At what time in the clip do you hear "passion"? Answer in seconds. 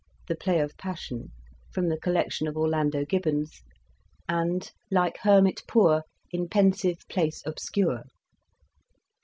0.77-1.31